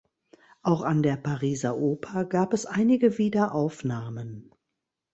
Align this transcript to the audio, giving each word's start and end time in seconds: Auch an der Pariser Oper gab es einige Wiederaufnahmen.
Auch 0.63 0.81
an 0.81 1.03
der 1.03 1.15
Pariser 1.15 1.77
Oper 1.77 2.25
gab 2.25 2.53
es 2.53 2.65
einige 2.65 3.19
Wiederaufnahmen. 3.19 4.51